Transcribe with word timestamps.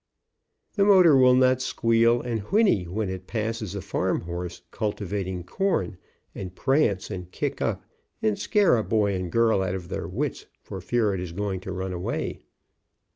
The 0.77 0.83
motor 0.83 1.15
will 1.15 1.35
not 1.35 1.61
squeal 1.61 2.21
and 2.23 2.39
whinny 2.41 2.85
when 2.85 3.07
it 3.11 3.27
passes 3.27 3.75
a 3.75 3.81
farm 3.83 4.21
horse 4.21 4.63
cultivating 4.71 5.43
corn, 5.43 5.97
and 6.33 6.55
prance 6.55 7.11
and 7.11 7.31
kick 7.31 7.61
up, 7.61 7.85
and 8.19 8.39
scare 8.39 8.77
a 8.77 8.83
boy 8.83 9.13
and 9.13 9.27
a 9.27 9.29
girl 9.29 9.61
out 9.61 9.75
of 9.75 9.89
their 9.89 10.07
wits 10.07 10.47
for 10.59 10.81
fear 10.81 11.13
it 11.13 11.19
is 11.19 11.33
going 11.33 11.59
to 11.59 11.71
run 11.71 11.93
away. 11.93 12.39